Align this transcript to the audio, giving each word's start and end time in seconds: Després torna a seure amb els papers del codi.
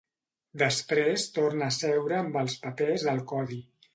Després 0.61 1.25
torna 1.35 1.67
a 1.67 1.75
seure 1.77 2.17
amb 2.21 2.41
els 2.43 2.57
papers 2.65 3.07
del 3.11 3.25
codi. 3.33 3.63